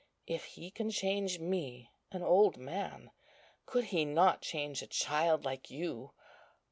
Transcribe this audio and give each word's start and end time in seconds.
If 0.25 0.45
He 0.45 0.71
can 0.71 0.89
change 0.89 1.37
me, 1.37 1.91
an 2.11 2.23
old 2.23 2.57
man, 2.57 3.11
could 3.67 3.83
He 3.93 4.03
not 4.03 4.41
change 4.41 4.81
a 4.81 4.87
child 4.87 5.45
like 5.45 5.69
you? 5.69 6.13